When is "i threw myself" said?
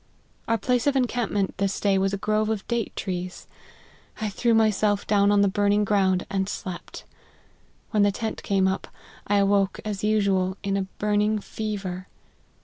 4.19-5.05